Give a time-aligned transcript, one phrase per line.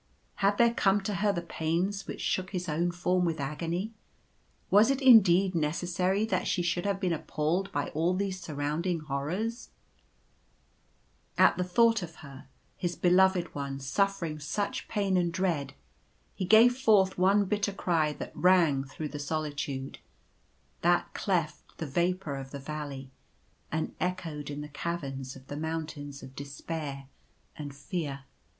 [0.37, 3.93] Had there come to her the pains which shook his own form with agony?
[4.71, 9.01] Was it indeed neces sary that she should have been appalled by all these surrounding
[9.01, 9.69] horrors?
[11.37, 15.75] At the thought of her, his Beloved One, suffering such pain and dread,
[16.33, 19.99] he gave forth one bitter cry that rang through the solitude—
[20.81, 23.11] that cleft the vapour of the Valley,
[23.71, 27.07] and echoed in the caverns of the mountains of Despair
[27.55, 28.23] and Fear.